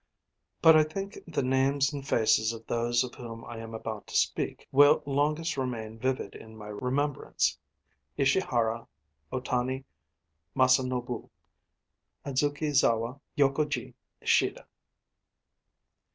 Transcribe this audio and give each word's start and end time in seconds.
But 0.63 0.75
I 0.75 0.83
think 0.83 1.19
the 1.27 1.43
names 1.43 1.93
and 1.93 2.03
faces 2.07 2.53
of 2.53 2.65
those 2.65 3.03
of 3.03 3.13
whom 3.13 3.45
I 3.45 3.59
am 3.59 3.75
about 3.75 4.07
to 4.07 4.15
speak 4.17 4.67
will 4.71 5.03
longest 5.05 5.57
remain 5.57 5.99
vivid 5.99 6.33
in 6.33 6.57
my 6.57 6.69
remembrance 6.69 7.59
Ishihara, 8.17 8.87
Otani 9.31 9.83
Masanobu, 10.55 11.29
Adzukizawa, 12.25 13.19
Yokogi, 13.37 13.93
Shida. 14.23 14.65